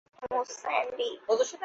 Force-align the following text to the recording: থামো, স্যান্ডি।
থামো, 0.09 0.41
স্যান্ডি। 0.59 1.09